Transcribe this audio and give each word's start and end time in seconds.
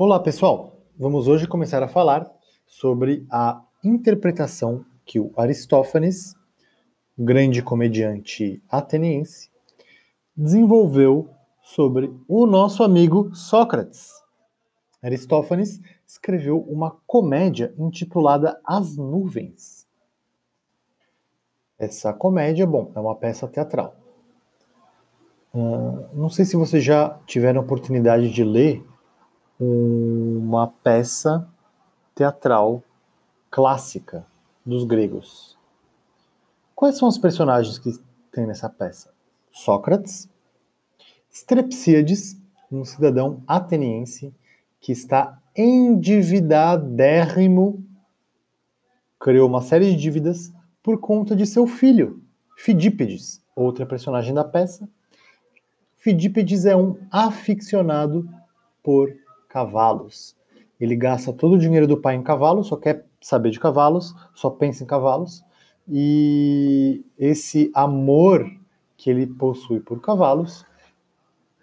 Olá, 0.00 0.20
pessoal! 0.20 0.78
Vamos 0.96 1.26
hoje 1.26 1.48
começar 1.48 1.82
a 1.82 1.88
falar 1.88 2.30
sobre 2.64 3.26
a 3.28 3.60
interpretação 3.82 4.84
que 5.04 5.18
o 5.18 5.32
Aristófanes, 5.36 6.36
grande 7.18 7.60
comediante 7.62 8.62
ateniense, 8.70 9.50
desenvolveu 10.36 11.28
sobre 11.64 12.14
o 12.28 12.46
nosso 12.46 12.84
amigo 12.84 13.34
Sócrates. 13.34 14.12
Aristófanes 15.02 15.80
escreveu 16.06 16.60
uma 16.60 16.96
comédia 17.04 17.74
intitulada 17.76 18.60
As 18.64 18.96
Nuvens. 18.96 19.84
Essa 21.76 22.12
comédia, 22.12 22.64
bom, 22.64 22.92
é 22.94 23.00
uma 23.00 23.16
peça 23.16 23.48
teatral. 23.48 23.96
Uh, 25.52 26.06
não 26.14 26.30
sei 26.30 26.44
se 26.44 26.54
vocês 26.56 26.84
já 26.84 27.18
tiveram 27.26 27.62
oportunidade 27.62 28.30
de 28.30 28.44
ler 28.44 28.87
uma 29.58 30.68
peça 30.68 31.48
teatral 32.14 32.82
clássica 33.50 34.24
dos 34.64 34.84
gregos. 34.84 35.58
Quais 36.74 36.96
são 36.96 37.08
os 37.08 37.18
personagens 37.18 37.78
que 37.78 37.98
tem 38.30 38.46
nessa 38.46 38.68
peça? 38.68 39.10
Sócrates, 39.50 40.28
Strepsíades, 41.30 42.40
um 42.70 42.84
cidadão 42.84 43.42
ateniense 43.46 44.34
que 44.80 44.92
está 44.92 45.40
endividadérrimo, 45.56 47.82
criou 49.18 49.48
uma 49.48 49.62
série 49.62 49.90
de 49.90 49.96
dívidas 49.96 50.52
por 50.82 51.00
conta 51.00 51.34
de 51.34 51.46
seu 51.46 51.66
filho, 51.66 52.22
Fidípedes, 52.56 53.42
outra 53.54 53.86
personagem 53.86 54.34
da 54.34 54.42
peça. 54.42 54.88
Fidípedes 55.96 56.64
é 56.64 56.74
um 56.76 56.98
aficionado 57.10 58.28
por 58.82 59.14
cavalos. 59.48 60.36
Ele 60.80 60.94
gasta 60.94 61.32
todo 61.32 61.54
o 61.54 61.58
dinheiro 61.58 61.86
do 61.86 62.00
pai 62.00 62.14
em 62.14 62.22
cavalos, 62.22 62.68
só 62.68 62.76
quer 62.76 63.06
saber 63.20 63.50
de 63.50 63.58
cavalos, 63.58 64.14
só 64.34 64.50
pensa 64.50 64.84
em 64.84 64.86
cavalos. 64.86 65.44
E 65.88 67.04
esse 67.18 67.70
amor 67.74 68.48
que 68.96 69.10
ele 69.10 69.26
possui 69.26 69.80
por 69.80 70.00
cavalos 70.00 70.64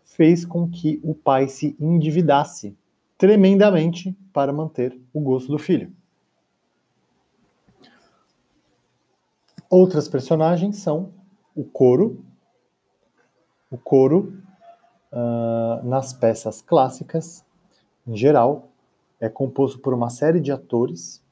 fez 0.04 0.46
com 0.46 0.70
que 0.70 1.00
o 1.04 1.14
pai 1.14 1.48
se 1.48 1.76
endividasse 1.80 2.76
tremendamente 3.18 4.18
para 4.34 4.52
manter 4.52 5.00
o 5.14 5.20
gosto 5.20 5.52
do 5.52 5.60
filho. 5.60 5.94
Outras 9.70 10.08
personagens 10.08 10.78
são 10.78 11.14
o 11.56 11.64
coro. 11.64 12.24
O 13.70 13.78
coro, 13.78 14.42
uh, 15.12 15.86
nas 15.86 16.14
peças 16.14 16.62
clássicas, 16.62 17.45
em 18.08 18.16
geral, 18.16 18.70
é 19.20 19.28
composto 19.28 19.80
por 19.80 19.94
uma 19.94 20.10
série 20.10 20.40
de 20.40 20.52
atores 20.52 21.24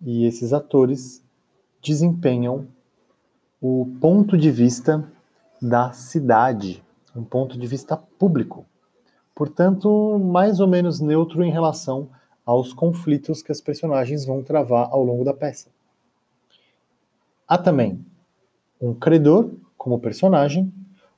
e 0.00 0.24
esses 0.26 0.52
atores 0.52 1.24
desempenham 1.82 2.66
o 3.60 3.86
ponto 4.00 4.36
de 4.36 4.50
vista 4.50 5.10
da 5.60 5.92
cidade, 5.92 6.82
um 7.16 7.24
ponto 7.24 7.58
de 7.58 7.66
vista 7.66 7.96
público. 7.96 8.66
Portanto, 9.34 10.18
mais 10.18 10.60
ou 10.60 10.68
menos 10.68 11.00
neutro 11.00 11.42
em 11.42 11.50
relação 11.50 12.08
aos 12.44 12.72
conflitos 12.72 13.42
que 13.42 13.52
as 13.52 13.60
personagens 13.60 14.24
vão 14.24 14.42
travar 14.42 14.88
ao 14.90 15.02
longo 15.04 15.24
da 15.24 15.34
peça. 15.34 15.68
Há 17.46 17.56
também 17.56 18.04
um 18.80 18.94
credor 18.94 19.50
como 19.76 19.98
personagem, 19.98 20.72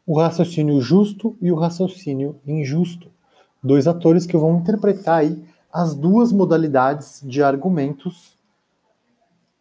o 0.06 0.18
raciocínio 0.18 0.80
justo 0.80 1.36
e 1.40 1.50
o 1.50 1.56
raciocínio 1.56 2.40
injusto 2.46 3.10
dois 3.62 3.86
atores 3.86 4.26
que 4.26 4.36
vão 4.36 4.58
interpretar 4.58 5.20
aí 5.20 5.44
as 5.72 5.94
duas 5.94 6.32
modalidades 6.32 7.20
de 7.24 7.42
argumentos 7.42 8.36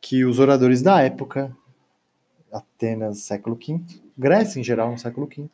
que 0.02 0.26
os 0.26 0.40
oradores 0.40 0.82
da 0.82 1.02
época, 1.02 1.56
Atenas, 2.52 3.20
século 3.20 3.56
V, 3.56 3.82
Grécia 4.18 4.60
em 4.60 4.64
geral, 4.64 4.92
no 4.92 4.98
século 4.98 5.28
V, 5.28 5.50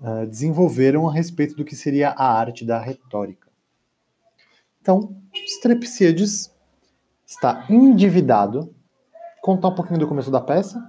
uh, 0.00 0.26
desenvolveram 0.26 1.08
a 1.08 1.12
respeito 1.12 1.56
do 1.56 1.64
que 1.64 1.74
seria 1.74 2.10
a 2.10 2.38
arte 2.38 2.64
da 2.64 2.78
retórica. 2.78 3.48
Então, 4.80 5.16
Strepsíades 5.34 6.54
está 7.26 7.66
endividado. 7.68 8.72
Contar 9.42 9.68
um 9.68 9.74
pouquinho 9.74 9.98
do 9.98 10.06
começo 10.06 10.30
da 10.30 10.40
peça, 10.40 10.80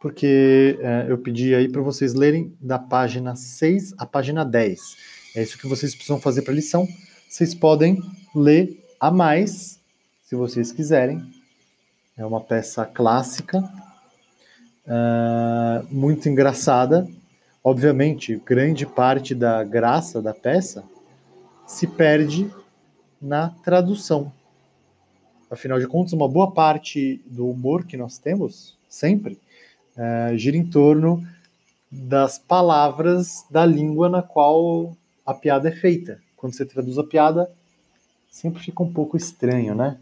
porque 0.00 0.78
uh, 0.80 1.08
eu 1.08 1.18
pedi 1.18 1.54
aí 1.54 1.68
para 1.68 1.80
vocês 1.80 2.12
lerem 2.12 2.54
da 2.60 2.78
página 2.78 3.34
6 3.36 3.94
à 3.96 4.04
página 4.04 4.44
10 4.44 5.19
é 5.34 5.42
isso 5.42 5.58
que 5.58 5.66
vocês 5.68 5.94
precisam 5.94 6.20
fazer 6.20 6.42
para 6.42 6.52
a 6.52 6.56
lição. 6.56 6.88
Vocês 7.28 7.54
podem 7.54 8.02
ler 8.34 8.84
a 8.98 9.10
mais, 9.10 9.80
se 10.24 10.34
vocês 10.34 10.72
quiserem. 10.72 11.22
É 12.16 12.26
uma 12.26 12.40
peça 12.40 12.84
clássica, 12.84 13.58
uh, 14.86 15.86
muito 15.88 16.28
engraçada. 16.28 17.08
Obviamente, 17.62 18.42
grande 18.44 18.84
parte 18.84 19.34
da 19.34 19.62
graça 19.62 20.20
da 20.20 20.34
peça 20.34 20.82
se 21.66 21.86
perde 21.86 22.50
na 23.22 23.50
tradução. 23.62 24.32
Afinal 25.48 25.78
de 25.78 25.86
contas, 25.86 26.12
uma 26.12 26.28
boa 26.28 26.50
parte 26.50 27.22
do 27.26 27.48
humor 27.48 27.84
que 27.84 27.96
nós 27.96 28.18
temos, 28.18 28.76
sempre, 28.88 29.38
uh, 29.96 30.36
gira 30.36 30.56
em 30.56 30.66
torno 30.66 31.24
das 31.90 32.38
palavras 32.38 33.44
da 33.50 33.64
língua 33.64 34.08
na 34.08 34.22
qual 34.22 34.96
a 35.30 35.34
piada 35.34 35.68
é 35.68 35.72
feita. 35.72 36.20
Quando 36.36 36.54
você 36.54 36.64
traduz 36.64 36.98
a 36.98 37.04
piada, 37.04 37.50
sempre 38.28 38.62
fica 38.62 38.82
um 38.82 38.92
pouco 38.92 39.16
estranho, 39.16 39.74
né? 39.74 39.98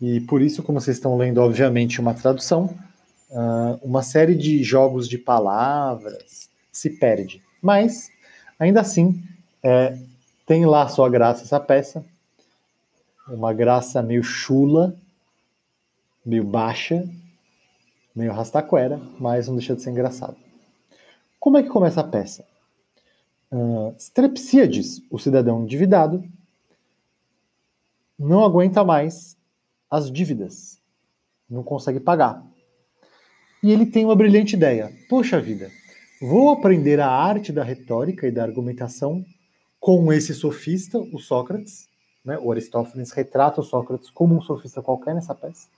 E 0.00 0.20
por 0.22 0.40
isso, 0.42 0.62
como 0.62 0.80
vocês 0.80 0.96
estão 0.96 1.16
lendo, 1.16 1.38
obviamente, 1.38 2.00
uma 2.00 2.14
tradução, 2.14 2.76
uh, 3.30 3.78
uma 3.82 4.02
série 4.02 4.34
de 4.34 4.62
jogos 4.62 5.08
de 5.08 5.18
palavras 5.18 6.48
se 6.72 6.90
perde. 6.90 7.42
Mas, 7.60 8.10
ainda 8.58 8.80
assim, 8.80 9.22
é, 9.62 9.96
tem 10.46 10.64
lá 10.66 10.88
sua 10.88 11.08
graça 11.08 11.44
essa 11.44 11.60
peça, 11.60 12.04
uma 13.28 13.52
graça 13.52 14.02
meio 14.02 14.22
chula, 14.22 14.96
meio 16.24 16.44
baixa, 16.44 17.08
meio 18.14 18.32
rastaquera, 18.32 19.00
mas 19.20 19.46
não 19.46 19.56
deixa 19.56 19.76
de 19.76 19.82
ser 19.82 19.90
engraçado. 19.90 20.36
Como 21.38 21.58
é 21.58 21.62
que 21.62 21.68
começa 21.68 22.00
a 22.00 22.04
peça? 22.04 22.44
Uh, 23.52 23.94
Strepsíades, 23.98 25.02
o 25.10 25.18
cidadão 25.18 25.62
endividado, 25.62 26.24
não 28.18 28.42
aguenta 28.42 28.82
mais 28.82 29.36
as 29.90 30.10
dívidas, 30.10 30.80
não 31.50 31.62
consegue 31.62 32.00
pagar. 32.00 32.42
E 33.62 33.70
ele 33.70 33.84
tem 33.84 34.06
uma 34.06 34.16
brilhante 34.16 34.56
ideia. 34.56 34.90
Poxa 35.06 35.38
vida, 35.38 35.70
vou 36.18 36.50
aprender 36.50 36.98
a 36.98 37.10
arte 37.10 37.52
da 37.52 37.62
retórica 37.62 38.26
e 38.26 38.30
da 38.30 38.42
argumentação 38.42 39.22
com 39.78 40.10
esse 40.10 40.32
sofista, 40.32 40.98
o 40.98 41.18
Sócrates. 41.18 41.88
Né? 42.24 42.38
O 42.38 42.50
Aristófanes 42.50 43.12
retrata 43.12 43.60
o 43.60 43.64
Sócrates 43.64 44.08
como 44.08 44.34
um 44.34 44.40
sofista 44.40 44.80
qualquer 44.80 45.14
nessa 45.14 45.34
peça. 45.34 45.68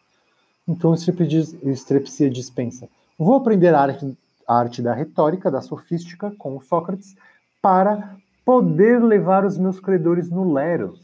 Então 0.67 0.93
o 0.93 1.73
Strepsíades 1.73 2.51
pensa: 2.51 2.89
vou 3.19 3.35
aprender 3.35 3.75
a 3.75 3.81
arte, 3.81 4.17
a 4.47 4.59
arte 4.59 4.81
da 4.81 4.95
retórica, 4.95 5.51
da 5.51 5.61
sofística 5.61 6.31
com 6.39 6.57
o 6.57 6.63
Sócrates 6.63 7.17
para 7.65 8.19
poder 8.45 9.03
levar 9.03 9.43
os 9.43 9.57
meus 9.57 9.81
credores 9.81 10.29
no 10.29 10.53
Leros. 10.53 11.01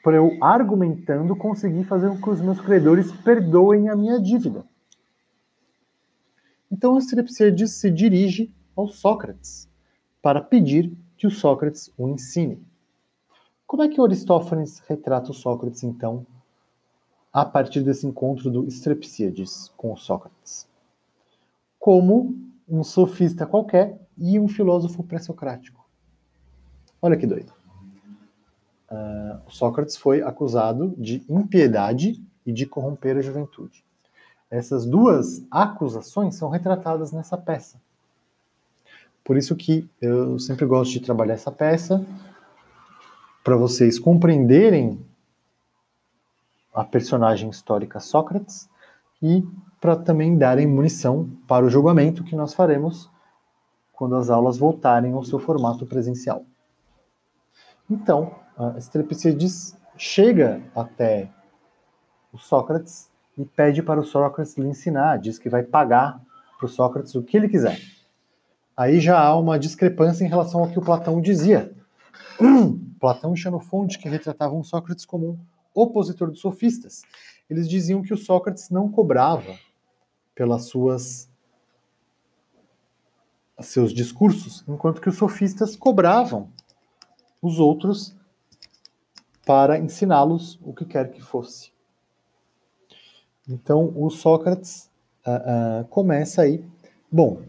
Para 0.00 0.14
eu, 0.14 0.38
argumentando, 0.40 1.34
conseguir 1.34 1.82
fazer 1.82 2.08
com 2.08 2.22
que 2.22 2.30
os 2.30 2.40
meus 2.40 2.60
credores 2.60 3.10
perdoem 3.10 3.88
a 3.88 3.96
minha 3.96 4.22
dívida. 4.22 4.64
Então, 6.70 6.94
o 6.94 6.98
Strepsíades 6.98 7.72
se 7.72 7.90
dirige 7.90 8.54
ao 8.76 8.86
Sócrates 8.86 9.68
para 10.22 10.40
pedir 10.40 10.96
que 11.16 11.26
o 11.26 11.32
Sócrates 11.32 11.92
o 11.98 12.08
ensine. 12.10 12.64
Como 13.66 13.82
é 13.82 13.88
que 13.88 14.00
Aristófanes 14.00 14.78
retrata 14.86 15.32
o 15.32 15.34
Sócrates, 15.34 15.82
então, 15.82 16.24
a 17.32 17.44
partir 17.44 17.82
desse 17.82 18.06
encontro 18.06 18.52
do 18.52 18.68
Strepsíades 18.68 19.72
com 19.76 19.92
o 19.92 19.96
Sócrates? 19.96 20.68
Como 21.76 22.45
um 22.68 22.82
sofista 22.82 23.46
qualquer 23.46 23.98
e 24.18 24.38
um 24.38 24.48
filósofo 24.48 25.02
pré-socrático. 25.02 25.84
Olha 27.00 27.16
que 27.16 27.26
doido. 27.26 27.52
Uh, 28.90 29.50
Sócrates 29.50 29.96
foi 29.96 30.22
acusado 30.22 30.94
de 30.96 31.24
impiedade 31.28 32.22
e 32.44 32.52
de 32.52 32.66
corromper 32.66 33.16
a 33.16 33.22
juventude. 33.22 33.84
Essas 34.50 34.86
duas 34.86 35.44
acusações 35.50 36.36
são 36.36 36.48
retratadas 36.48 37.12
nessa 37.12 37.36
peça. 37.36 37.80
Por 39.24 39.36
isso 39.36 39.56
que 39.56 39.88
eu 40.00 40.38
sempre 40.38 40.64
gosto 40.66 40.92
de 40.92 41.00
trabalhar 41.00 41.34
essa 41.34 41.50
peça 41.50 42.06
para 43.42 43.56
vocês 43.56 43.98
compreenderem 43.98 45.04
a 46.72 46.84
personagem 46.84 47.50
histórica 47.50 47.98
Sócrates 47.98 48.68
e 49.26 49.44
para 49.80 49.96
também 49.96 50.38
darem 50.38 50.68
munição 50.68 51.28
para 51.48 51.66
o 51.66 51.68
julgamento 51.68 52.22
que 52.22 52.36
nós 52.36 52.54
faremos 52.54 53.10
quando 53.92 54.14
as 54.14 54.30
aulas 54.30 54.56
voltarem 54.56 55.12
ao 55.12 55.24
seu 55.24 55.38
formato 55.38 55.84
presencial. 55.84 56.44
Então, 57.90 58.36
uh, 58.56 58.76
Estrepsíades 58.78 59.76
chega 59.96 60.62
até 60.74 61.28
o 62.32 62.38
Sócrates 62.38 63.10
e 63.36 63.44
pede 63.44 63.82
para 63.82 63.98
o 63.98 64.04
Sócrates 64.04 64.56
lhe 64.56 64.68
ensinar, 64.68 65.18
diz 65.18 65.38
que 65.38 65.48
vai 65.48 65.62
pagar 65.62 66.20
para 66.56 66.66
o 66.66 66.68
Sócrates 66.68 67.14
o 67.14 67.22
que 67.22 67.36
ele 67.36 67.48
quiser. 67.48 67.80
Aí 68.76 69.00
já 69.00 69.18
há 69.18 69.36
uma 69.36 69.58
discrepância 69.58 70.24
em 70.24 70.28
relação 70.28 70.60
ao 70.60 70.68
que 70.68 70.78
o 70.78 70.82
Platão 70.82 71.20
dizia. 71.20 71.74
Platão 73.00 73.34
e 73.34 73.36
Xenofonte, 73.36 73.98
que 73.98 74.08
retratavam 74.08 74.62
Sócrates 74.62 75.04
como 75.04 75.38
opositor 75.76 76.30
dos 76.30 76.40
sofistas, 76.40 77.02
eles 77.48 77.68
diziam 77.68 78.02
que 78.02 78.14
o 78.14 78.16
Sócrates 78.16 78.70
não 78.70 78.90
cobrava 78.90 79.56
pelas 80.34 80.64
suas 80.64 81.28
seus 83.60 83.92
discursos, 83.92 84.64
enquanto 84.68 85.00
que 85.00 85.08
os 85.08 85.16
sofistas 85.16 85.76
cobravam 85.76 86.50
os 87.40 87.58
outros 87.58 88.14
para 89.46 89.78
ensiná-los 89.78 90.58
o 90.62 90.74
que 90.74 90.84
quer 90.84 91.10
que 91.10 91.22
fosse. 91.22 91.70
Então, 93.48 93.92
o 93.96 94.10
Sócrates 94.10 94.90
uh, 95.24 95.82
uh, 95.82 95.84
começa 95.86 96.42
aí. 96.42 96.64
Bom, 97.10 97.42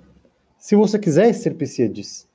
se 0.58 0.76
você 0.76 1.00
quiser, 1.00 1.34
Serpicíades, 1.34 2.28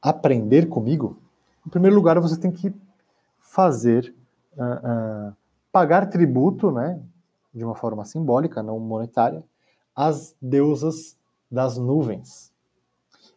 aprender 0.00 0.68
comigo, 0.68 1.18
em 1.66 1.70
primeiro 1.70 1.96
lugar 1.96 2.18
você 2.20 2.38
tem 2.38 2.50
que 2.50 2.72
fazer, 3.40 4.14
uh, 4.64 5.36
pagar 5.72 6.08
tributo, 6.08 6.70
né, 6.70 7.00
de 7.52 7.64
uma 7.64 7.74
forma 7.74 8.04
simbólica, 8.04 8.62
não 8.62 8.78
monetária, 8.78 9.42
às 9.94 10.34
deusas 10.40 11.16
das 11.50 11.76
nuvens. 11.76 12.52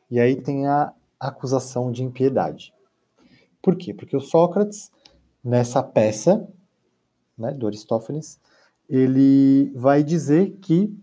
E 0.10 0.20
aí 0.20 0.36
tem 0.36 0.68
a 0.68 0.94
acusação 1.20 1.92
de 1.92 2.04
impiedade. 2.04 2.74
Por 3.62 3.76
quê? 3.76 3.94
Porque 3.94 4.16
o 4.16 4.22
Sócrates, 4.22 4.92
nessa 5.44 5.82
peça 5.82 6.48
né, 7.38 7.52
do 7.52 7.66
Aristófanes, 7.66 8.40
ele 8.90 9.72
vai 9.76 10.04
dizer 10.04 10.58
que 10.62 10.96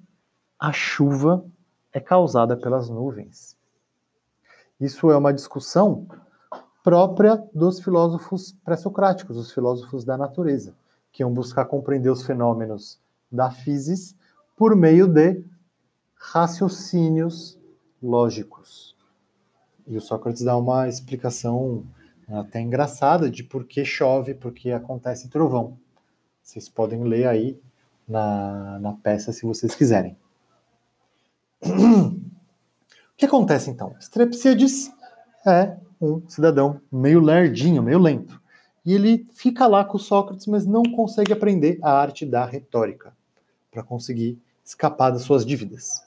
a 0.58 0.72
chuva 0.72 1.44
é 1.92 1.98
causada 1.98 2.56
pelas 2.56 2.88
nuvens. 2.88 3.56
Isso 4.78 5.10
é 5.10 5.16
uma 5.16 5.32
discussão 5.32 6.06
própria 6.82 7.42
dos 7.54 7.80
filósofos 7.80 8.56
pré-socráticos, 8.64 9.36
os 9.36 9.52
filósofos 9.52 10.04
da 10.04 10.16
natureza, 10.16 10.74
que 11.12 11.22
iam 11.22 11.32
buscar 11.32 11.64
compreender 11.66 12.10
os 12.10 12.24
fenômenos 12.24 12.98
da 13.30 13.50
física 13.50 14.18
por 14.56 14.76
meio 14.76 15.06
de 15.06 15.42
raciocínios 16.14 17.58
lógicos. 18.02 18.96
E 19.86 19.96
o 19.96 20.00
Sócrates 20.00 20.42
dá 20.42 20.56
uma 20.56 20.88
explicação 20.88 21.84
até 22.28 22.60
engraçada 22.60 23.30
de 23.30 23.42
por 23.42 23.64
que 23.64 23.84
chove, 23.84 24.34
por 24.34 24.52
que 24.52 24.70
acontece 24.70 25.28
trovão. 25.28 25.78
Vocês 26.42 26.68
podem 26.68 27.02
ler 27.02 27.26
aí 27.26 27.60
na, 28.06 28.78
na 28.78 28.92
peça 28.92 29.32
se 29.32 29.46
vocês 29.46 29.74
quiserem. 29.74 30.16
o 31.62 32.20
que 33.16 33.26
acontece 33.26 33.70
então? 33.70 33.94
Strepsíades 33.98 34.90
é 35.46 35.76
um 36.00 36.22
cidadão 36.28 36.80
meio 36.90 37.20
lerdinho, 37.20 37.82
meio 37.82 37.98
lento. 37.98 38.40
E 38.84 38.94
ele 38.94 39.26
fica 39.32 39.66
lá 39.66 39.84
com 39.84 39.98
Sócrates, 39.98 40.46
mas 40.46 40.64
não 40.64 40.82
consegue 40.82 41.32
aprender 41.32 41.78
a 41.82 41.92
arte 41.92 42.24
da 42.24 42.44
retórica 42.44 43.12
para 43.70 43.82
conseguir 43.82 44.38
escapar 44.64 45.10
das 45.10 45.22
suas 45.22 45.44
dívidas. 45.44 46.02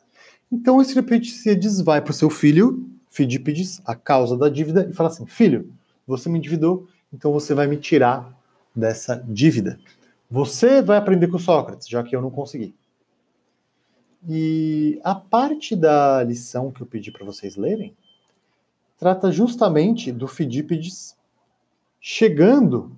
Então 0.52 0.82
Strepsíades 0.82 1.82
vai 1.82 2.02
para 2.02 2.12
o 2.12 2.16
seu 2.16 2.30
filho 2.30 2.90
Fidípides 3.10 3.80
a 3.86 3.96
causa 3.96 4.36
da 4.36 4.50
dívida 4.50 4.88
e 4.90 4.94
fala 4.94 5.10
assim: 5.10 5.28
Filho, 5.28 5.72
você 6.08 6.28
me 6.30 6.40
endividou, 6.40 6.88
então 7.14 7.32
você 7.32 7.54
vai 7.54 7.68
me 7.68 7.78
tirar 7.78 8.36
dessa 8.76 9.24
dívida. 9.28 9.80
Você 10.32 10.82
vai 10.82 10.98
aprender 10.98 11.28
com 11.28 11.38
Sócrates, 11.38 11.88
já 11.88 12.02
que 12.02 12.16
eu 12.16 12.22
não 12.24 12.32
consegui. 12.32 12.74
E 14.28 15.00
a 15.04 15.14
parte 15.14 15.76
da 15.76 16.24
lição 16.24 16.72
que 16.72 16.82
eu 16.82 16.88
pedi 16.88 17.12
para 17.12 17.24
vocês 17.24 17.56
lerem 17.56 17.96
trata 18.98 19.32
justamente 19.32 20.12
do 20.12 20.28
Fidípides 20.28 21.16
chegando 22.00 22.96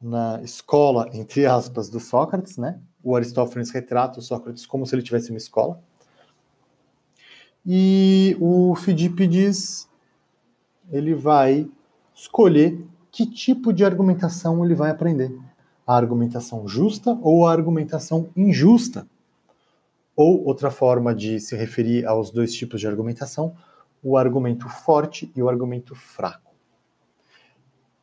na 0.00 0.42
escola, 0.42 1.08
entre 1.12 1.46
aspas, 1.46 1.88
do 1.88 2.00
Sócrates, 2.00 2.56
né? 2.56 2.80
O 3.02 3.14
Aristófanes 3.14 3.70
retrata 3.70 4.18
o 4.18 4.22
Sócrates 4.22 4.66
como 4.66 4.84
se 4.84 4.94
ele 4.94 5.02
tivesse 5.02 5.30
uma 5.30 5.38
escola. 5.38 5.80
E 7.64 8.36
o 8.40 8.74
Fidípides 8.74 9.88
ele 10.90 11.14
vai 11.14 11.70
escolher 12.14 12.84
que 13.10 13.24
tipo 13.24 13.72
de 13.72 13.84
argumentação 13.84 14.64
ele 14.64 14.74
vai 14.74 14.90
aprender. 14.90 15.32
A 15.86 15.96
argumentação 15.96 16.66
justa 16.66 17.16
ou 17.22 17.46
a 17.46 17.52
argumentação 17.52 18.30
injusta. 18.36 19.06
Ou 20.16 20.44
outra 20.44 20.70
forma 20.70 21.14
de 21.14 21.38
se 21.38 21.56
referir 21.56 22.04
aos 22.04 22.30
dois 22.30 22.52
tipos 22.52 22.80
de 22.80 22.86
argumentação, 22.86 23.54
o 24.02 24.16
argumento 24.16 24.68
forte 24.68 25.30
e 25.36 25.42
o 25.42 25.48
argumento 25.48 25.94
fraco. 25.94 26.52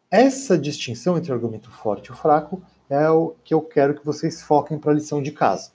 Essa 0.09 0.57
distinção 0.57 1.17
entre 1.17 1.31
o 1.31 1.35
argumento 1.35 1.69
forte 1.69 2.07
e 2.07 2.11
o 2.11 2.15
fraco 2.15 2.63
é 2.89 3.09
o 3.09 3.35
que 3.43 3.53
eu 3.53 3.61
quero 3.61 3.93
que 3.93 4.05
vocês 4.05 4.41
foquem 4.41 4.79
para 4.79 4.91
a 4.91 4.95
lição 4.95 5.21
de 5.21 5.31
casa. 5.31 5.71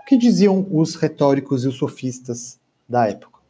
O 0.00 0.04
que 0.06 0.16
diziam 0.16 0.66
os 0.70 0.94
retóricos 0.94 1.64
e 1.64 1.68
os 1.68 1.76
sofistas 1.76 2.58
da 2.88 3.06
época. 3.06 3.40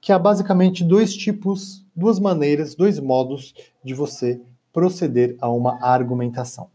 Que 0.00 0.12
há 0.12 0.18
basicamente 0.18 0.82
dois 0.82 1.14
tipos, 1.14 1.86
duas 1.94 2.18
maneiras, 2.18 2.74
dois 2.74 2.98
modos 2.98 3.54
de 3.84 3.94
você 3.94 4.40
proceder 4.72 5.36
a 5.40 5.48
uma 5.48 5.78
argumentação: 5.84 6.70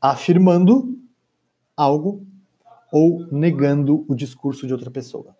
afirmando 0.00 0.98
algo 1.76 2.26
ou 2.90 3.26
negando 3.30 4.04
o 4.08 4.14
discurso 4.14 4.66
de 4.66 4.72
outra 4.72 4.90
pessoa. 4.90 5.37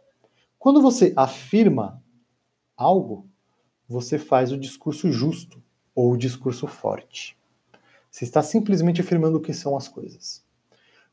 Quando 0.68 0.82
você 0.82 1.14
afirma 1.16 2.02
algo, 2.76 3.26
você 3.88 4.18
faz 4.18 4.52
o 4.52 4.58
discurso 4.58 5.10
justo 5.10 5.62
ou 5.94 6.12
o 6.12 6.16
discurso 6.18 6.66
forte. 6.66 7.38
Você 8.10 8.26
está 8.26 8.42
simplesmente 8.42 9.00
afirmando 9.00 9.38
o 9.38 9.40
que 9.40 9.54
são 9.54 9.78
as 9.78 9.88
coisas. 9.88 10.44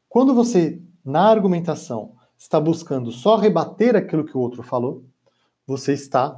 Quando 0.10 0.36
você, 0.36 0.82
na 1.06 1.30
argumentação, 1.30 2.18
está 2.38 2.60
buscando 2.60 3.14
só 3.14 3.38
rebater 3.38 3.96
aquilo 3.96 4.26
que 4.26 4.36
o 4.36 4.42
outro 4.42 4.62
falou, 4.62 5.06
você 5.66 5.94
está 5.94 6.38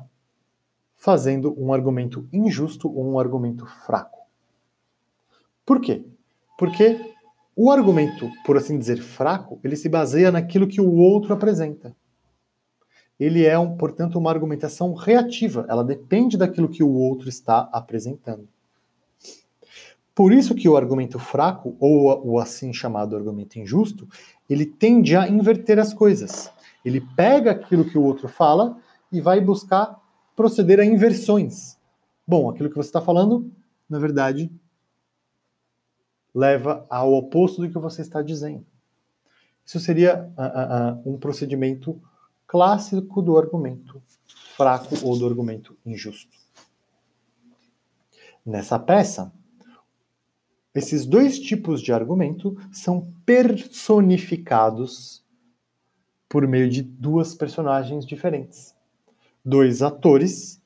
fazendo 0.96 1.60
um 1.60 1.74
argumento 1.74 2.30
injusto 2.32 2.88
ou 2.88 3.04
um 3.04 3.20
argumento 3.20 3.66
fraco. 3.66 4.28
Por 5.66 5.82
quê? 5.82 6.06
Porque 6.56 7.16
o 7.56 7.72
argumento, 7.72 8.30
por 8.46 8.58
assim 8.58 8.78
dizer, 8.78 9.02
fraco, 9.02 9.60
ele 9.64 9.76
se 9.76 9.90
baseia 9.90 10.32
naquilo 10.32 10.68
que 10.68 10.80
o 10.80 10.94
outro 10.94 11.34
apresenta. 11.34 11.96
Ele 13.20 13.46
é, 13.46 13.58
um, 13.58 13.76
portanto, 13.76 14.18
uma 14.20 14.30
argumentação 14.30 14.94
reativa, 14.94 15.66
ela 15.68 15.84
depende 15.84 16.38
daquilo 16.38 16.70
que 16.70 16.84
o 16.84 16.94
outro 16.94 17.28
está 17.28 17.68
apresentando. 17.72 18.48
Por 20.14 20.32
isso 20.34 20.56
que 20.56 20.68
o 20.68 20.76
argumento 20.76 21.20
fraco, 21.20 21.76
ou 21.80 22.28
o 22.28 22.40
assim 22.40 22.74
chamado 22.74 23.16
argumento 23.16 23.60
injusto, 23.60 24.08
ele 24.50 24.66
tende 24.66 25.16
a 25.16 25.28
inverter 25.28 25.78
as 25.78 25.94
coisas. 25.94 26.52
Ele 26.84 27.02
pega 27.16 27.52
aquilo 27.52 27.86
que 27.86 27.98
o 27.98 28.04
outro 28.04 28.28
fala 28.28 28.78
e 29.12 29.22
vai 29.22 29.40
buscar 29.40 29.96
proceder 30.36 30.80
a 30.80 30.86
inversões. 30.86 31.78
Bom, 32.26 32.50
aquilo 32.50 32.70
que 32.70 32.76
você 32.76 32.90
está 32.90 33.02
falando, 33.02 33.52
na 33.90 34.00
verdade, 34.00 34.52
leva 36.34 36.86
ao 36.90 37.14
oposto 37.14 37.62
do 37.62 37.70
que 37.70 37.80
você 37.80 38.02
está 38.02 38.22
dizendo. 38.22 38.66
Isso 39.66 39.80
seria 39.80 40.32
uh, 40.38 41.10
uh, 41.10 41.14
um 41.14 41.18
procedimento 41.18 42.00
clássico 42.48 43.22
do 43.22 43.38
argumento 43.38 44.02
fraco 44.56 44.96
ou 45.04 45.18
do 45.20 45.28
argumento 45.28 45.78
injusto. 45.86 46.36
Nessa 48.46 48.80
peça, 48.80 49.32
esses 50.74 51.06
dois 51.06 51.38
tipos 51.40 51.82
de 51.82 51.92
argumento 51.92 52.58
são 52.72 53.14
personificados 53.26 55.24
por 56.30 56.48
meio 56.48 56.70
de 56.70 56.82
duas 56.82 57.36
personagens 57.36 58.06
diferentes. 58.06 58.74
Dois 59.44 59.82
atores 59.82 60.62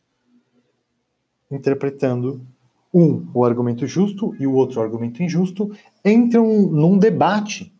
interpretando 1.51 2.41
um 2.93 3.27
o 3.33 3.45
argumento 3.45 3.85
justo 3.85 4.35
e 4.39 4.47
o 4.47 4.53
outro 4.53 4.79
o 4.79 4.83
argumento 4.83 5.21
injusto, 5.21 5.71
entram 6.03 6.63
num 6.63 6.97
debate 6.97 7.73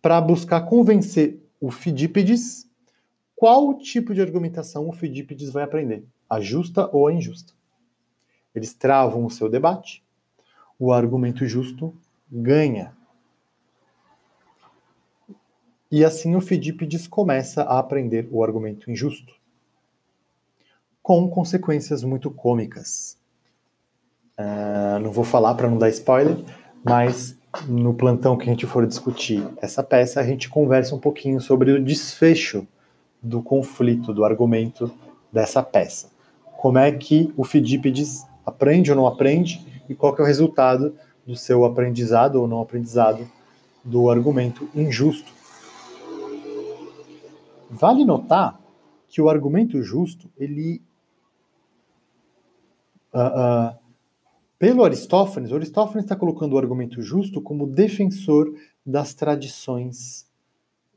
para 0.00 0.20
buscar 0.20 0.62
convencer 0.62 1.40
o 1.60 1.70
Fidípides 1.70 2.68
qual 3.42 3.74
tipo 3.74 4.14
de 4.14 4.20
argumentação 4.20 4.88
o 4.88 4.92
Fidípides 4.92 5.50
vai 5.50 5.64
aprender, 5.64 6.06
a 6.30 6.40
justa 6.40 6.88
ou 6.92 7.08
a 7.08 7.12
injusta. 7.12 7.52
Eles 8.54 8.72
travam 8.72 9.24
o 9.24 9.30
seu 9.30 9.48
debate 9.48 10.00
o 10.78 10.92
argumento 10.92 11.44
justo 11.44 11.92
ganha. 12.30 12.92
E 15.90 16.04
assim 16.04 16.36
o 16.36 16.40
Fidípides 16.40 17.08
começa 17.08 17.64
a 17.64 17.80
aprender 17.80 18.28
o 18.30 18.44
argumento 18.44 18.88
injusto, 18.88 19.34
com 21.02 21.28
consequências 21.28 22.04
muito 22.04 22.30
cômicas. 22.30 23.18
Uh, 24.38 25.00
não 25.00 25.10
vou 25.10 25.24
falar 25.24 25.56
para 25.56 25.68
não 25.68 25.78
dar 25.78 25.88
spoiler, 25.88 26.36
mas 26.84 27.36
no 27.66 27.92
plantão 27.92 28.38
que 28.38 28.44
a 28.44 28.52
gente 28.52 28.66
for 28.66 28.86
discutir 28.86 29.44
essa 29.60 29.82
peça, 29.82 30.20
a 30.20 30.24
gente 30.24 30.48
conversa 30.48 30.94
um 30.94 31.00
pouquinho 31.00 31.40
sobre 31.40 31.72
o 31.72 31.82
desfecho 31.82 32.68
do 33.22 33.42
conflito, 33.42 34.12
do 34.12 34.24
argumento 34.24 34.90
dessa 35.32 35.62
peça. 35.62 36.10
Como 36.56 36.78
é 36.78 36.90
que 36.92 37.32
o 37.36 37.44
Fidípides 37.44 38.26
aprende 38.44 38.90
ou 38.90 38.96
não 38.96 39.06
aprende 39.06 39.64
e 39.88 39.94
qual 39.94 40.16
é 40.16 40.22
o 40.22 40.24
resultado 40.24 40.94
do 41.26 41.36
seu 41.36 41.64
aprendizado 41.64 42.36
ou 42.36 42.48
não 42.48 42.60
aprendizado 42.60 43.28
do 43.84 44.10
argumento 44.10 44.68
injusto. 44.74 45.32
Vale 47.70 48.04
notar 48.04 48.60
que 49.08 49.20
o 49.20 49.28
argumento 49.28 49.82
justo, 49.82 50.30
ele 50.36 50.82
uh, 53.12 53.72
uh, 53.74 53.78
pelo 54.58 54.84
Aristófanes, 54.84 55.50
o 55.50 55.56
Aristófanes 55.56 56.04
está 56.04 56.16
colocando 56.16 56.54
o 56.54 56.58
argumento 56.58 57.02
justo 57.02 57.40
como 57.40 57.66
defensor 57.66 58.54
das 58.84 59.14
tradições 59.14 60.28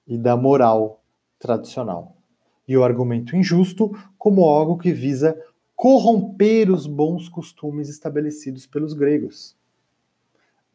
e 0.08 0.18
da 0.18 0.36
moral 0.38 1.02
tradicional. 1.40 2.16
E 2.68 2.76
o 2.76 2.84
argumento 2.84 3.36
injusto 3.36 3.92
como 4.18 4.46
algo 4.46 4.78
que 4.78 4.92
visa 4.92 5.40
corromper 5.76 6.72
os 6.72 6.88
bons 6.88 7.30
costumes 7.30 7.90
estabelecidos 7.90 8.66
pelos 8.66 8.94
gregos. 8.94 9.56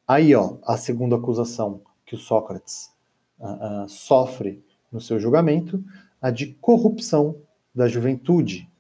Aí, 0.07 0.35
ó, 0.35 0.57
a 0.65 0.77
segunda 0.77 1.17
acusação 1.17 1.81
que 2.05 2.15
o 2.15 2.19
Sócrates 2.19 2.91
uh, 3.39 3.85
uh, 3.85 3.89
sofre 3.89 4.63
no 4.93 5.01
seu 5.01 5.19
julgamento, 5.19 5.83
a 6.21 6.31
de 6.31 6.55
corrupção 6.55 7.37
da 7.75 7.89
juventude, 7.89 8.71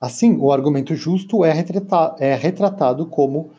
Assim, 0.00 0.36
o 0.36 0.52
argumento 0.52 0.94
justo 0.94 1.44
é, 1.44 1.52
é 2.18 2.34
retratado 2.34 3.06
como 3.06 3.50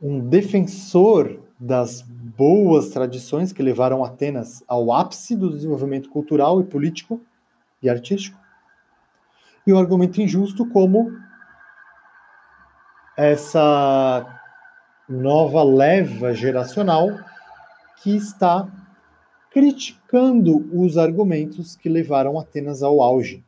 um 0.00 0.20
defensor 0.20 1.40
das 1.58 2.02
boas 2.02 2.90
tradições 2.90 3.52
que 3.52 3.62
levaram 3.62 4.04
Atenas 4.04 4.62
ao 4.68 4.92
ápice 4.92 5.34
do 5.34 5.50
desenvolvimento 5.50 6.10
cultural 6.10 6.60
e 6.60 6.64
político 6.64 7.20
e 7.82 7.88
artístico. 7.88 8.38
E 9.66 9.72
o 9.72 9.78
argumento 9.78 10.20
injusto 10.20 10.68
como 10.68 11.10
essa 13.16 14.26
nova 15.08 15.62
leva 15.62 16.34
geracional 16.34 17.08
que 18.02 18.14
está 18.14 18.68
criticando 19.50 20.68
os 20.78 20.98
argumentos 20.98 21.74
que 21.76 21.88
levaram 21.88 22.38
Atenas 22.38 22.82
ao 22.82 23.00
auge. 23.00 23.42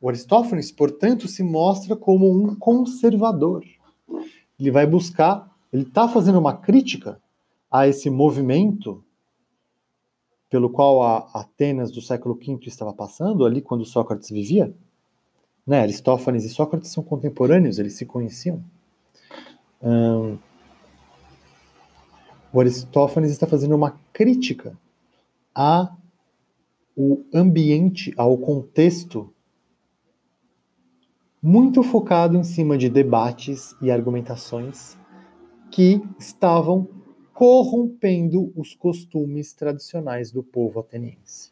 O 0.00 0.08
Aristófanes, 0.08 0.72
portanto, 0.72 1.28
se 1.28 1.42
mostra 1.42 1.94
como 1.94 2.30
um 2.30 2.54
conservador. 2.54 3.64
Ele 4.58 4.70
vai 4.70 4.86
buscar, 4.86 5.53
ele 5.74 5.82
está 5.82 6.08
fazendo 6.08 6.38
uma 6.38 6.56
crítica 6.56 7.20
a 7.68 7.88
esse 7.88 8.08
movimento 8.08 9.04
pelo 10.48 10.70
qual 10.70 11.02
a 11.02 11.28
Atenas 11.34 11.90
do 11.90 12.00
século 12.00 12.36
V 12.36 12.60
estava 12.66 12.92
passando, 12.92 13.44
ali 13.44 13.60
quando 13.60 13.84
Sócrates 13.84 14.30
vivia. 14.30 14.72
Né? 15.66 15.80
Aristófanes 15.80 16.44
e 16.44 16.48
Sócrates 16.48 16.92
são 16.92 17.02
contemporâneos, 17.02 17.80
eles 17.80 17.94
se 17.94 18.06
conheciam. 18.06 18.62
O 22.52 22.60
Aristófanes 22.60 23.32
está 23.32 23.44
fazendo 23.44 23.74
uma 23.74 23.98
crítica 24.12 24.78
a 25.52 25.92
o 26.96 27.24
ambiente, 27.34 28.14
ao 28.16 28.38
contexto 28.38 29.34
muito 31.42 31.82
focado 31.82 32.36
em 32.36 32.44
cima 32.44 32.78
de 32.78 32.88
debates 32.88 33.74
e 33.82 33.90
argumentações 33.90 34.96
que 35.74 36.00
estavam 36.20 36.88
corrompendo 37.32 38.52
os 38.54 38.76
costumes 38.76 39.52
tradicionais 39.52 40.30
do 40.30 40.40
povo 40.40 40.78
ateniense. 40.78 41.50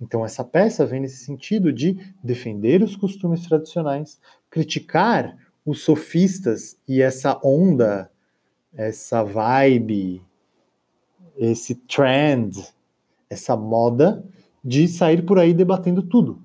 Então, 0.00 0.24
essa 0.24 0.42
peça 0.42 0.86
vem 0.86 1.00
nesse 1.00 1.22
sentido 1.22 1.70
de 1.70 1.98
defender 2.24 2.82
os 2.82 2.96
costumes 2.96 3.46
tradicionais, 3.46 4.18
criticar 4.48 5.36
os 5.66 5.82
sofistas 5.82 6.78
e 6.88 7.02
essa 7.02 7.38
onda, 7.44 8.10
essa 8.72 9.22
vibe, 9.22 10.22
esse 11.36 11.74
trend, 11.74 12.56
essa 13.28 13.54
moda 13.54 14.24
de 14.64 14.88
sair 14.88 15.26
por 15.26 15.38
aí 15.38 15.52
debatendo 15.52 16.02
tudo 16.02 16.42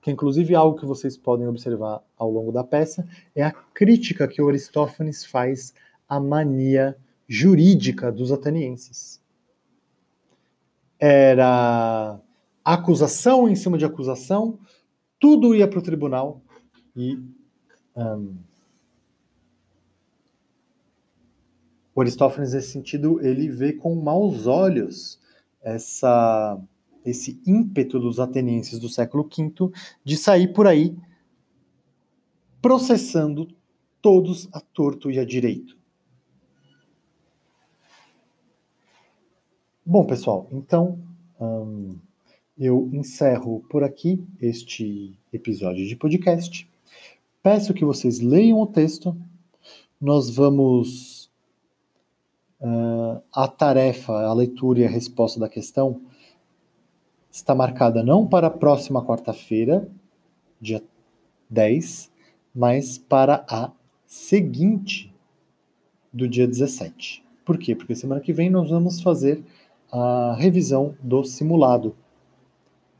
que 0.00 0.10
inclusive 0.10 0.54
algo 0.54 0.78
que 0.78 0.86
vocês 0.86 1.16
podem 1.16 1.46
observar 1.46 2.02
ao 2.16 2.30
longo 2.30 2.50
da 2.52 2.64
peça, 2.64 3.06
é 3.34 3.42
a 3.42 3.52
crítica 3.52 4.26
que 4.26 4.40
o 4.40 4.48
Aristófanes 4.48 5.24
faz 5.24 5.74
à 6.08 6.18
mania 6.18 6.96
jurídica 7.28 8.10
dos 8.10 8.32
atenienses. 8.32 9.20
Era 10.98 12.20
acusação 12.64 13.48
em 13.48 13.54
cima 13.54 13.78
de 13.78 13.84
acusação, 13.84 14.58
tudo 15.18 15.54
ia 15.54 15.68
para 15.68 15.78
o 15.78 15.82
tribunal 15.82 16.42
e 16.96 17.18
um, 17.94 18.36
o 21.94 22.00
Aristófanes 22.00 22.52
nesse 22.52 22.72
sentido 22.72 23.20
ele 23.24 23.48
vê 23.48 23.72
com 23.72 23.94
maus 23.94 24.46
olhos 24.46 25.20
essa 25.62 26.58
esse 27.04 27.40
ímpeto 27.46 27.98
dos 27.98 28.20
atenienses 28.20 28.78
do 28.78 28.88
século 28.88 29.24
V 29.24 29.70
de 30.04 30.16
sair 30.16 30.52
por 30.52 30.66
aí 30.66 30.96
processando 32.60 33.48
todos 34.02 34.48
a 34.52 34.60
torto 34.60 35.10
e 35.10 35.18
a 35.18 35.24
direito. 35.24 35.78
Bom, 39.84 40.04
pessoal, 40.04 40.46
então 40.52 40.98
hum, 41.40 41.96
eu 42.58 42.88
encerro 42.92 43.64
por 43.68 43.82
aqui 43.82 44.22
este 44.40 45.18
episódio 45.32 45.86
de 45.86 45.96
podcast. 45.96 46.68
Peço 47.42 47.74
que 47.74 47.84
vocês 47.84 48.20
leiam 48.20 48.60
o 48.60 48.66
texto. 48.66 49.16
Nós 50.00 50.30
vamos. 50.30 51.28
Uh, 52.60 53.22
a 53.32 53.48
tarefa, 53.48 54.12
a 54.12 54.34
leitura 54.34 54.80
e 54.80 54.84
a 54.84 54.90
resposta 54.90 55.40
da 55.40 55.48
questão 55.48 56.02
está 57.30 57.54
marcada 57.54 58.02
não 58.02 58.26
para 58.26 58.48
a 58.48 58.50
próxima 58.50 59.04
quarta-feira, 59.04 59.88
dia 60.60 60.82
10, 61.48 62.10
mas 62.54 62.98
para 62.98 63.44
a 63.48 63.70
seguinte 64.06 65.12
do 66.12 66.28
dia 66.28 66.46
17. 66.46 67.24
Por 67.44 67.58
quê? 67.58 67.74
Porque 67.74 67.94
semana 67.94 68.20
que 68.20 68.32
vem 68.32 68.50
nós 68.50 68.70
vamos 68.70 69.00
fazer 69.00 69.42
a 69.90 70.34
revisão 70.38 70.94
do 71.02 71.24
simulado. 71.24 71.94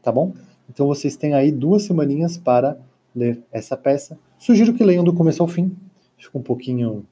Tá 0.03 0.11
bom? 0.11 0.33
Então 0.69 0.87
vocês 0.87 1.17
têm 1.17 1.35
aí 1.35 1.51
duas 1.53 1.83
semaninhas 1.83 2.39
para 2.39 2.79
ler 3.15 3.43
essa 3.51 3.77
peça. 3.77 4.19
Sugiro 4.39 4.73
que 4.73 4.85
leiam 4.85 5.05
do 5.05 5.13
começo 5.13 5.43
ao 5.43 5.49
fim. 5.49 5.77
Fica 6.17 6.39
um 6.39 6.43
pouquinho 6.43 7.05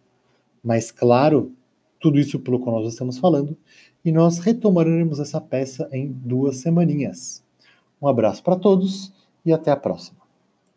mais 0.62 0.90
claro 0.90 1.52
tudo 2.00 2.18
isso 2.18 2.38
pelo 2.38 2.60
qual 2.60 2.80
nós 2.80 2.92
estamos 2.92 3.18
falando 3.18 3.56
e 4.04 4.12
nós 4.12 4.38
retomaremos 4.38 5.18
essa 5.18 5.40
peça 5.40 5.88
em 5.92 6.08
duas 6.10 6.58
semaninhas. 6.58 7.44
Um 8.00 8.08
abraço 8.08 8.42
para 8.42 8.56
todos 8.56 9.12
e 9.44 9.52
até 9.52 9.70
a 9.70 9.76
próxima. 9.76 10.17